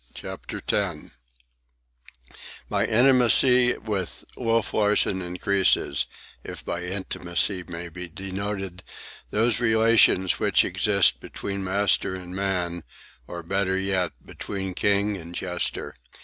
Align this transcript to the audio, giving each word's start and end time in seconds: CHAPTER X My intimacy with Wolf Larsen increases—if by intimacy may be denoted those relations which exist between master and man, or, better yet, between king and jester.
CHAPTER 0.15 0.63
X 0.67 1.15
My 2.71 2.85
intimacy 2.85 3.77
with 3.77 4.25
Wolf 4.35 4.73
Larsen 4.73 5.21
increases—if 5.21 6.65
by 6.65 6.81
intimacy 6.81 7.63
may 7.67 7.87
be 7.87 8.07
denoted 8.07 8.81
those 9.29 9.59
relations 9.59 10.39
which 10.39 10.65
exist 10.65 11.19
between 11.19 11.63
master 11.63 12.15
and 12.15 12.35
man, 12.35 12.83
or, 13.27 13.43
better 13.43 13.77
yet, 13.77 14.13
between 14.25 14.73
king 14.73 15.17
and 15.17 15.35
jester. 15.35 15.93